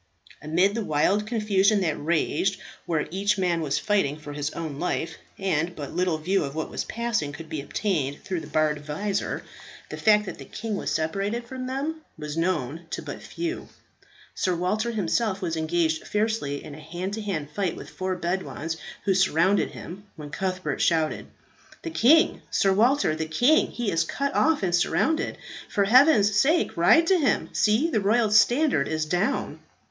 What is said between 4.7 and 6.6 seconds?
life, and but little view of